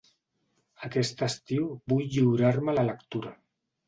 Aquest 0.87 1.19
estiu 1.27 1.67
vull 1.93 2.07
lliurar-me 2.15 2.73
a 2.73 2.75
la 2.79 2.87
lectura. 2.89 3.35